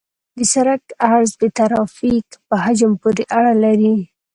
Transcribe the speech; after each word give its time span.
د 0.37 0.39
سرک 0.53 0.83
عرض 1.11 1.31
د 1.41 1.43
ترافیک 1.57 2.27
په 2.47 2.55
حجم 2.63 2.91
پورې 3.01 3.23
اړه 3.37 3.53
لري 3.63 3.95